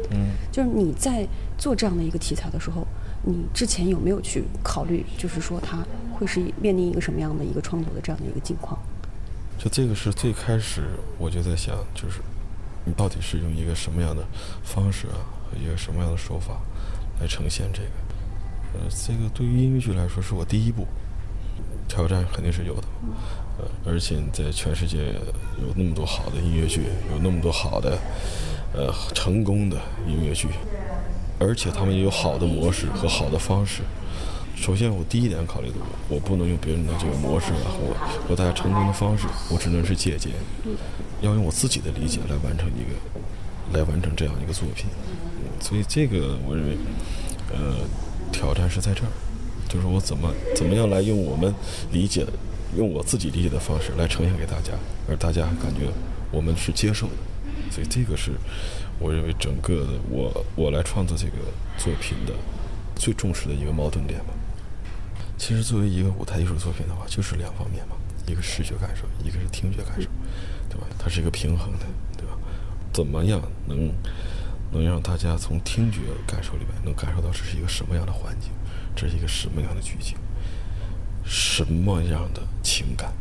[0.10, 1.26] 嗯，就是你在
[1.58, 2.86] 做这样的一个题材的时候，
[3.24, 8.78] 你之前有没有去考虑，就是说它会是面临一个什么样的一个创作的这样的一个境况？
[9.60, 10.82] 就这个是最开始
[11.20, 12.22] 我就在想，就是
[12.84, 14.26] 你到底是用一个什么样的
[14.64, 16.60] 方式啊，和一个什么样的手法
[17.22, 18.05] 来呈现这个。
[18.76, 20.86] 呃，这个对于音乐剧来说是我第一步，
[21.88, 22.84] 挑战肯定是有的。
[23.58, 25.14] 呃，而且在全世界
[25.62, 27.98] 有那么多好的音乐剧，有那么多好的
[28.74, 30.50] 呃成功的音乐剧，
[31.40, 33.82] 而且他们也有好的模式和好的方式。
[34.58, 35.76] 首先，我第一点考虑的，
[36.10, 40.32] 我不能用别人的这个模式啊，或或大家成功的方式，我只能是借鉴，
[41.22, 44.88] 要用我自己的理解来完成一个，来完成这样一个作品。
[45.60, 46.78] 所以这个我认为，
[47.52, 47.76] 呃，
[48.32, 49.10] 挑战是在这儿，
[49.68, 51.54] 就是我怎么怎么样来用我们
[51.92, 52.26] 理解，
[52.76, 54.74] 用我自己理解的方式来呈现给大家，
[55.08, 55.88] 而大家感觉
[56.32, 57.14] 我们是接受的。
[57.72, 58.32] 所以这个是
[59.00, 61.34] 我认为整个的我我来创作这个
[61.78, 62.34] 作品的
[62.96, 64.34] 最重视的一个矛盾点吧。
[65.38, 67.96] 其实作为一个舞台艺术作品的话，就是两方面嘛，
[68.28, 70.08] 一个视觉感受，一个是听觉感受，
[70.70, 70.88] 对吧？
[70.98, 71.86] 它是一个平衡的，
[72.16, 72.38] 对吧？
[72.94, 73.92] 怎么样能
[74.76, 78.52] 能让大家从听觉感受里面能感受到这是一个什么样的环境，
[78.94, 80.18] 这是一个什么样的剧情，
[81.24, 83.14] 什么样的情感？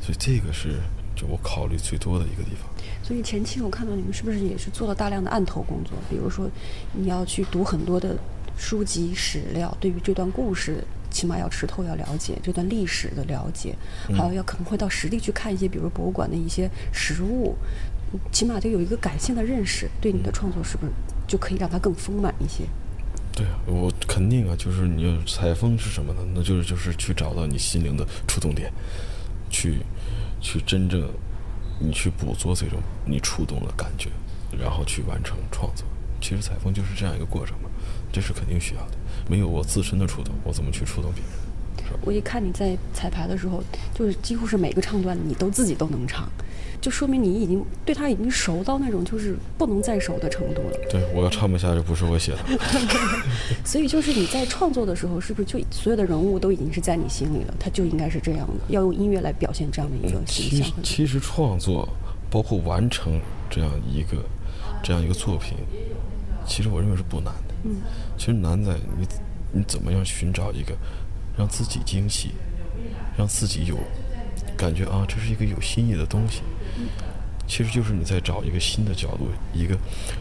[0.00, 0.80] 所以这个是
[1.14, 2.68] 就我考虑最多的一个地方。
[3.02, 5.92] 所以前期我看到你们是不是也是做了大量的案头工作？
[6.08, 6.48] 比如说，
[6.92, 8.16] 你要去读很多的
[8.56, 10.82] 书籍史料，对于这段故事。
[11.12, 13.76] 起码要吃透，要了解这段历史的了解，
[14.16, 17.54] 还有要可能会到实地去看一些，比如博物馆的一些实物，
[18.30, 20.92] 起码得有一个感性的认识，对你的创作是不是
[21.26, 22.64] 就可以让它更丰满一些？
[23.34, 26.20] 对啊，我肯定啊，就是你要采风是什么呢？
[26.34, 28.70] 那就是就是去找到你心灵的触动点，
[29.50, 29.78] 去
[30.40, 31.08] 去真正
[31.80, 34.10] 你去捕捉这种你触动的感觉，
[34.60, 35.86] 然后去完成创作。
[36.20, 37.70] 其实采风就是这样一个过程嘛，
[38.12, 38.98] 这是肯定需要的。
[39.28, 41.32] 没有我自身的触动，我怎么去触动别人？
[42.02, 43.62] 我一看你在彩排的时候，
[43.94, 46.30] 就是几乎是每个唱段你都自己都能唱，
[46.82, 50.76] 就说明你已经对他已经熟到那种就是不能再熟的程度了。
[50.90, 52.38] 对，我要唱不下去不是我写的。
[53.64, 57.54] 所以就是你在创作的时候，是不是就所有的人物都已经是在你心里了？
[57.58, 60.60] 他就应该是这样的，要用音乐来表现这样的一个形象。
[60.60, 61.88] 其实，其实创作
[62.28, 64.18] 包括完成这样一个
[64.82, 65.56] 这样一个作品，
[66.44, 67.54] 其实我认为是不难的。
[67.62, 67.76] 嗯，
[68.18, 69.06] 其实难在你，
[69.52, 70.74] 你怎么样寻找一个
[71.38, 72.30] 让自己惊喜，
[73.16, 73.76] 让自己有
[74.56, 76.42] 感觉啊，这是一个有新意的东西。
[77.46, 79.76] 其实就是你在找一个新的角度，一个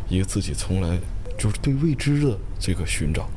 [0.10, 1.00] 一个自己从来
[1.38, 3.30] 就是对未知的这个寻找、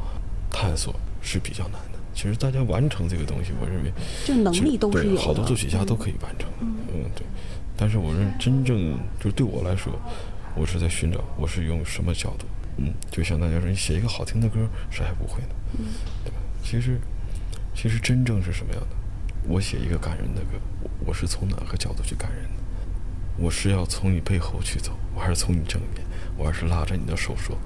[0.50, 1.98] 探索是比较难的。
[2.14, 3.92] 其实大家完成这个东西，我认为
[4.24, 6.48] 就能力都是有好多作曲家都可以完成。
[6.60, 6.68] 嗯，
[7.14, 7.24] 对。
[7.76, 9.92] 但是我认为真正就对我来说，
[10.56, 12.46] 我是在寻找，我是用什么角度。
[12.78, 14.58] 嗯，就像大家说，你写一个好听的歌，
[14.90, 15.48] 谁还不会呢？
[15.78, 15.86] 嗯，
[16.24, 16.36] 对吧？
[16.64, 16.98] 其实，
[17.74, 18.96] 其实真正是什么样的？
[19.46, 20.58] 我写一个感人的歌，
[21.04, 22.48] 我是从哪个角度去感人？
[23.36, 26.04] 我是要从你背后去走，我还是从你正面？
[26.36, 27.56] 我还是拉着你的手说？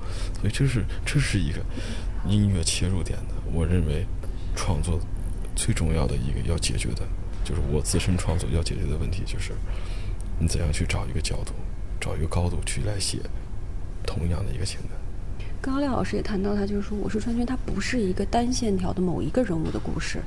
[0.40, 1.64] 所以这是这是一个
[2.26, 3.34] 音乐切入点的。
[3.52, 4.06] 我认为
[4.56, 5.00] 创作
[5.54, 7.02] 最重要的一个要解决的，
[7.44, 9.52] 就是我自身创作要解决的问题，就是
[10.38, 11.52] 你怎样去找一个角度，
[12.00, 13.18] 找一个高度去来写。
[14.06, 14.97] 同样的一个情感。
[15.60, 20.20] 刚刚廖老师也谈到，他就是说，《我是川军》它不是一个单线条的某一个人物的故事，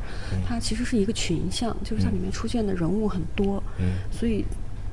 [0.46, 3.64] 它其实是一个群像，就是它里面出现的人物很多。
[3.80, 3.94] 嗯。
[4.12, 4.44] 所以，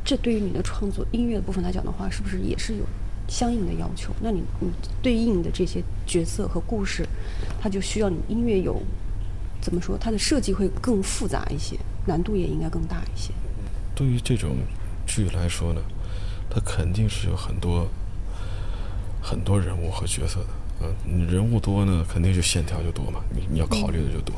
[0.04, 2.84] 这对于你的创作音乐的部分来讲的话，是不是也是有
[3.26, 4.14] 相应的要求？
[4.22, 4.70] 那你你
[5.02, 7.04] 对应的这些角色和故事，
[7.60, 8.80] 它就需要你音乐有
[9.60, 9.98] 怎么说？
[9.98, 11.76] 它的设计会更复杂一些，
[12.06, 13.32] 难度也应该更大一些。
[13.94, 14.56] 对于这种
[15.04, 15.80] 剧来说呢，
[16.48, 17.88] 它肯定是有很多。
[19.28, 20.46] 很多人物和角色的，
[20.80, 24.34] 嗯，你人物多呢，肯定就线条就多嘛，你你要考虑的就多，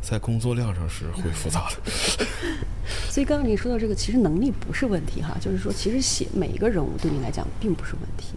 [0.00, 1.92] 在工作量上是会复杂的。
[3.10, 8.34] 所以刚刚你说到这个，其实能力不是问题哈，就是说其实写每一个人物对你来讲并不是问题，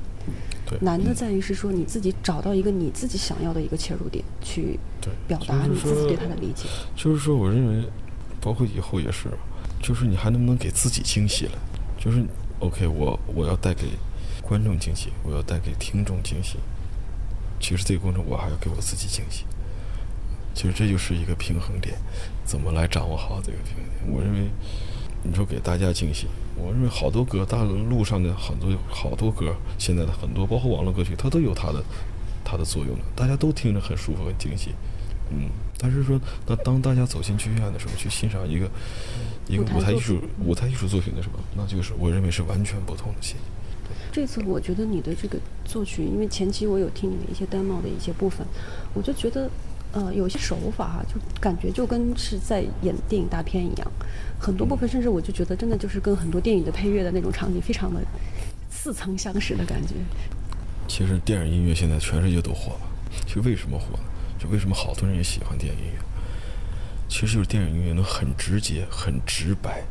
[0.65, 4.79] 对，难的在于是说你自己找到一个你自己想要的一个切入点去
[5.27, 6.67] 表达你自己对他的理解。
[6.95, 7.87] 就是说，我认为，
[8.41, 9.27] 包括以后也是，
[9.79, 11.59] 就是你还能不能给自己惊喜了？
[11.99, 12.25] 就是
[12.59, 13.83] OK，我我要带给。
[14.43, 16.59] 观众惊喜，我要带给听众惊喜。
[17.59, 19.45] 其实这个过程，我还要给我自己惊喜。
[20.53, 21.95] 其实这就是一个平衡点，
[22.43, 24.13] 怎么来掌握好这个平衡点？
[24.13, 24.49] 我认为，
[25.23, 31.81] 你说给大家惊喜，我认为好多歌，大路上的很多好多歌，现在的很多，包括网络歌曲，它都有它的
[32.43, 34.75] 它的作用了，大家都听着很舒服、很惊喜。
[35.31, 38.69] 嗯，但是说，那当大家走进剧院的时候，去欣赏一个
[39.47, 43.62] 一个舞台艺术舞台艺术作品的时候，那就是我认为是完全不同的心情。
[44.13, 48.45] 这次我觉得你的这个作曲，因为前期我有听你的一些 demo 的一些部分，
[48.93, 49.49] 我就觉得，
[49.91, 53.91] 呃，有些手法哈，就感觉就跟是在演电影大片一样，
[54.39, 57.99] 很多部分甚至我就觉得真的就是跟很多电影的配乐的那种场景非常的
[58.69, 59.95] 似曾相识的感觉。
[60.87, 62.81] 其实电影音乐现在全世界都火了，
[63.25, 64.03] 其实为什么火呢？
[64.37, 65.99] 就为什么好多人也喜欢电影音乐？
[67.09, 69.81] 其实就是电影音乐能很直接、很直白、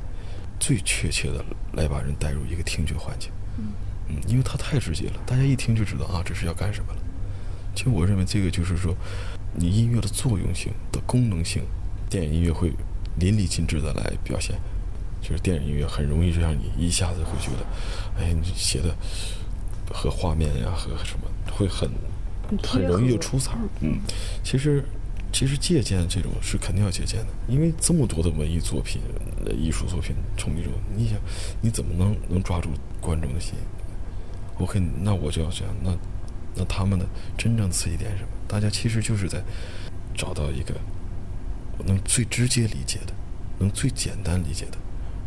[0.60, 3.32] 最确切的来把人带入一个听觉环境。
[3.58, 3.64] 嗯。
[4.32, 6.98] 因为它太直接了，大家一听就知道啊，这是要干什么了。
[7.74, 8.96] 其实我认为这个就是说，
[9.54, 11.62] 你音乐的作用性的功能性，
[12.08, 12.72] 电影音乐会
[13.18, 14.56] 淋漓尽致的来表现。
[15.20, 18.96] 就是电影音乐很容易就让你一下子会觉得，哎，你写的
[19.92, 21.88] 和画面呀和什么会很
[22.62, 23.52] 很容易就出彩。
[23.80, 24.00] 嗯，
[24.42, 24.82] 其实
[25.30, 29.02] 其实借鉴这种是肯定要借鉴的，因为这么多的文艺作品、
[29.56, 31.18] 艺术作品冲击中，你想
[31.60, 32.70] 你怎么能能抓住
[33.00, 33.54] 观众的心
[34.62, 35.74] ？OK，那我就要这样。
[35.82, 35.92] 那
[36.54, 37.04] 那他们的
[37.36, 38.28] 真正刺激点是什么？
[38.46, 39.42] 大家其实就是在
[40.14, 40.74] 找到一个
[41.84, 43.12] 能最直接理解的，
[43.58, 44.78] 能最简单理解的。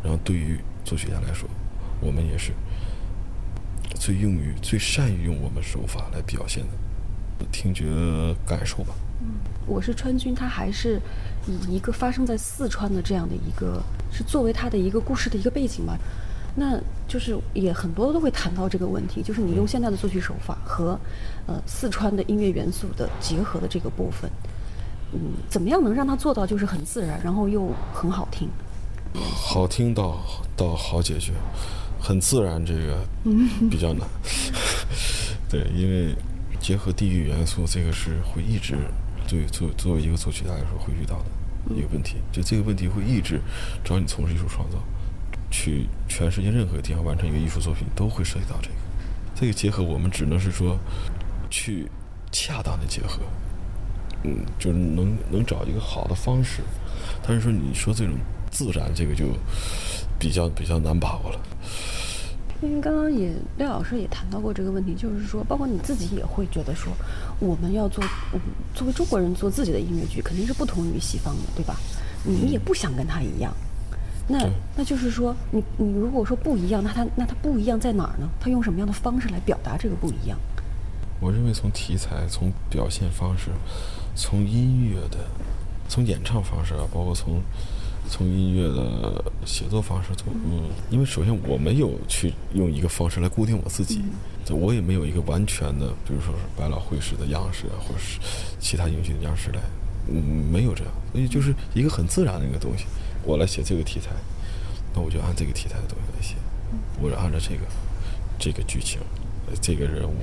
[0.02, 1.50] 然后对于作曲家来说，
[2.00, 2.54] 我们也是
[4.00, 6.64] 最用于、最善于用我们手法来表现
[7.40, 7.86] 的听觉
[8.46, 8.94] 感受吧。
[9.22, 9.32] 嗯，
[9.66, 11.02] 我是川军，他还是
[11.48, 13.82] 以一个发生在四川的这样的一个，
[14.12, 15.98] 是作为他的一个故事的一个背景吧。
[16.58, 20.98] 那就是也很多都会谈到这个问题，就是你用现在的作曲手法和，
[21.46, 24.32] 呃，四川的音乐元素的结合的这个部分，
[25.12, 28.48] 嗯，怎么样能让它做到就是很自然，然后又很好听？
[29.14, 30.20] 好听到
[30.56, 31.34] 到好解决，
[32.02, 33.06] 很自然这个
[33.70, 34.08] 比较难。
[35.50, 36.16] 对，因为
[36.60, 38.78] 结合地域元素，这个是会一直
[39.28, 43.42] 对作作为一个作曲家来说会遇到的一个问题，就这个问题会一直
[43.84, 44.78] 只要你从事艺术创造。
[45.56, 48.76] 去全世界任何地方完成一个艺术作品，都会涉及到这个。
[49.34, 50.78] 这个结合，我们只能是说，
[51.50, 51.90] 去
[52.30, 53.22] 恰当的结合，
[54.24, 56.62] 嗯，就是能能找一个好的方式。
[57.26, 58.16] 但是说，你说这种
[58.52, 59.28] 自然，这个就
[60.20, 61.40] 比较比较难把握了。
[62.62, 66.92] 因为刚刚也廖老师也谈到过这个问题，就是说，包括你自己也会觉得说，
[67.40, 68.04] 我们要做，
[68.74, 71.78] 作为中国人做自己的音乐剧，肯定是不同于西方的，对吧？
[72.26, 73.56] 你也不想跟他一样。
[74.28, 78.28] 那那就是说，你你如果说不一样，那它那它不一样在哪儿呢？
[78.40, 80.38] 它用什么样的方式来表达这个不一样？
[81.20, 83.52] 我认为从题材、从表现方式、
[84.16, 85.18] 从音乐的、
[85.88, 87.40] 从演唱方式啊，包括从
[88.10, 94.02] 从音乐的写作方式，从嗯，因为首先我没有去用一个方式来固定我自己，
[94.50, 98.20] 我也没有一个完全的，比如说是百老汇式的样式啊，或者是
[98.60, 99.62] 其他影剧的样式来，
[100.10, 100.22] 嗯，
[100.52, 102.86] 没有这样，所以就是一个很自然的一个东西。
[103.26, 104.12] 我来写这个题材，
[104.94, 106.36] 那我就按这个题材的东西来写，
[107.02, 107.62] 我就按照这个
[108.38, 109.00] 这个剧情、
[109.62, 110.16] 这个人物、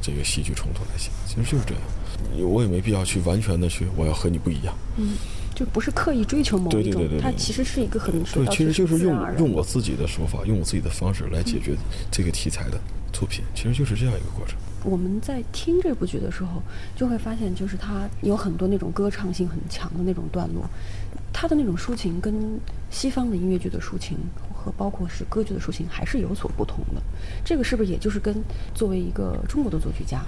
[0.00, 1.10] 这个戏剧冲突来写。
[1.26, 4.74] 其实就是这样，我也没必要去完全的去，我要和你不一样。
[4.98, 5.16] 嗯，
[5.54, 11.74] 就不是刻意追求某一种，它其实是一个很对，其实就是用用我自己的手法，用我自己的方式来解决
[12.10, 12.78] 这个题材的
[13.12, 14.56] 作品，其实就是这样一个过程。
[14.82, 16.62] 我们在听这部剧的时候，
[16.96, 20.68] 就会发现，就是它有很多那种歌唱性很强的那种段落。
[21.40, 22.60] 他的那种抒情跟
[22.90, 24.14] 西方的音乐剧的抒情
[24.54, 27.00] 和包括是歌剧的抒情还是有所不同的。
[27.42, 30.20] 这个是不是也就是跟作为一个中国的作曲家，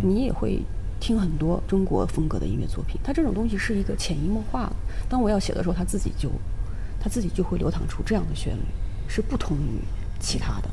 [0.00, 0.62] 你也会
[1.00, 3.00] 听很多中国风格的音乐作品？
[3.02, 4.76] 他这种东西是一个潜移默化的。
[5.08, 6.30] 当我要写的时候，他自己就
[7.00, 8.62] 他自己就会流淌出这样的旋律，
[9.08, 9.82] 是不同于
[10.20, 10.70] 其他的。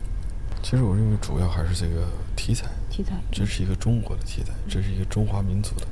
[0.62, 5.88] 其实我认为主要还是这个题材，题材，这是一个中国的题材，这是一个中华民族的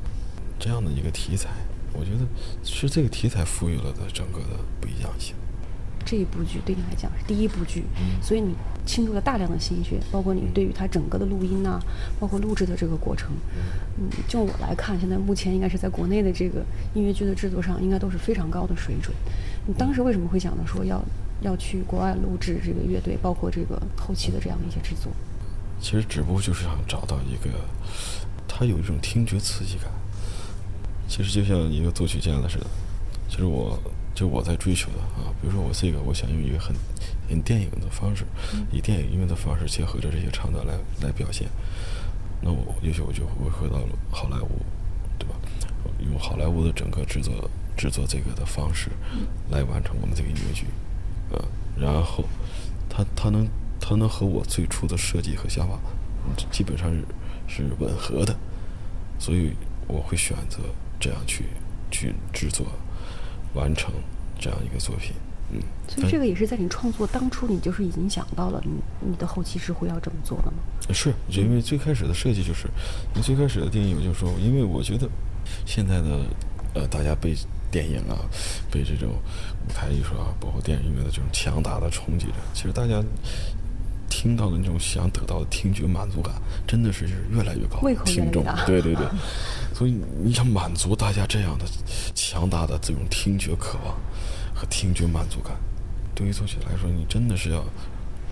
[0.59, 1.49] 这样的一个题材。
[1.97, 2.25] 我觉得
[2.63, 5.35] 是这个题材赋予了的整个的不一样性。
[6.07, 7.83] 这一部剧对你来讲是第一部剧，
[8.21, 8.53] 所以你
[8.85, 11.79] 倾注了大量的心血，包括你对于它整个的录音呐，
[12.19, 13.31] 包括录制的这个过程。
[13.97, 19.15] 嗯，就我来看，现在目前应该是在国内的这个音乐剧的制作上，应该都是非常高的水准。
[19.65, 21.03] 你当时为什么会想到说要
[21.41, 25.11] 要去国外录制这个乐队，包括这个后期的这样的一些制作？
[25.81, 27.49] 其实只不过就是想找到一个，
[28.47, 29.91] 它有一种听觉刺激感。
[31.07, 32.67] 其实就像一个作曲家的似的，
[33.29, 33.79] 其实我
[34.13, 36.75] 就我在追求的啊，比如说我这个，我想用一个很
[37.29, 38.25] 很电影的方式，
[38.71, 41.47] 以电影音乐的方式结合着这些唱段来来表现，
[42.41, 43.79] 那我也许我就会回到
[44.11, 44.49] 好莱坞，
[45.17, 45.35] 对吧？
[45.99, 48.89] 用好莱坞的整个制作制作这个的方式
[49.49, 50.65] 来完成我们这个音乐剧，
[51.31, 51.39] 啊，
[51.77, 52.25] 然后
[52.89, 53.47] 它它能
[53.79, 55.79] 它能和我最初的设计和想法
[56.51, 57.05] 基本上是
[57.47, 58.35] 是吻合的。
[59.17, 59.51] 所以
[59.87, 60.59] 我会选择
[61.05, 61.45] 这样去
[61.91, 62.65] 去制作
[63.53, 63.93] 完成
[64.39, 65.11] 这样一个作品。
[65.51, 68.71] 嗯，所以这个也是在你创作当初，你就是已经想到了，你
[69.07, 70.57] 你的后期是会要这么做的吗？
[70.91, 72.67] 是，因为最开始的设计就是，
[73.13, 75.07] 你最开始的定义我就是说，因为我觉得
[75.63, 76.25] 现在的
[76.73, 77.35] 呃，大家被
[77.69, 78.17] 电影啊，
[78.71, 79.11] 被这种
[79.67, 82.99] 舞台艺术啊，包括电影音乐的这种强大的冲击着，其实大家
[84.25, 86.33] 听到的那种想得到的听觉满足感，
[86.65, 87.79] 真的是越来越高。
[88.03, 89.05] 听众， 对对对，
[89.71, 91.65] 所以你想满足大家这样的
[92.15, 93.95] 强大的这种听觉渴望。
[94.55, 95.53] 和听觉满足感，
[96.15, 97.63] 对于作曲来说，你真的是要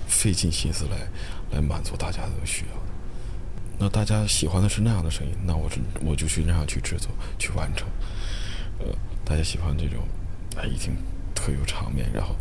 [0.08, 0.98] 费尽心思来
[1.52, 2.82] 来满足大家的需要的。
[3.78, 5.70] 那大家喜欢的是那样的声音，那我
[6.02, 7.88] 我就去那样去制作去完成。
[8.80, 8.86] 呃，
[9.24, 10.00] 大家喜欢这种
[10.56, 10.96] 哎，已经
[11.36, 12.36] 特有场面，然后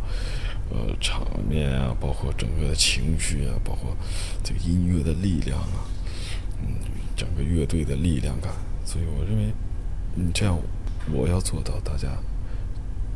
[0.73, 3.95] 呃场面啊，包括整个的情绪啊，包括
[4.43, 5.85] 这个音乐的力量啊，
[6.61, 6.67] 嗯，
[7.15, 8.51] 整个乐队的力量感。
[8.83, 9.53] 所以我认为，
[10.15, 10.59] 你，这样
[11.11, 12.09] 我要做到大家。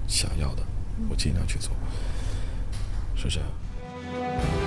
[0.07, 0.63] 想要的，
[1.09, 1.69] 我尽量去做，
[3.13, 4.66] 是这样。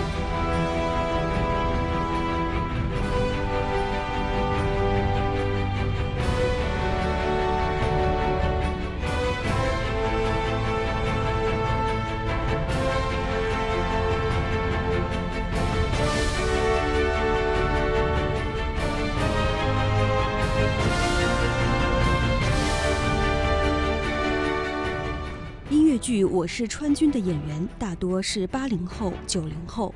[26.61, 29.95] 是川军》的演员大多是八零后、九零后，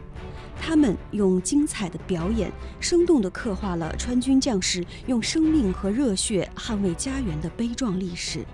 [0.59, 2.51] 他们用精彩的表演，
[2.81, 8.47] 生动地刻画了川军将士用生命和热血捍卫家园的悲壮历史。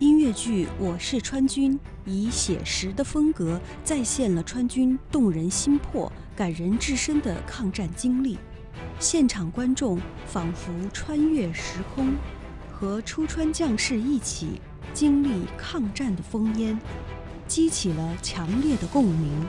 [0.00, 8.36] 音乐剧《我是川军》以写实的风格再现了川军动人心魄、感人至深的抗战经历，
[8.98, 12.16] 现场观众仿佛穿越时空，
[12.72, 14.60] 和出川将士一起。
[14.92, 16.78] 经历抗战的烽烟，
[17.46, 19.46] 激起了强烈的共鸣。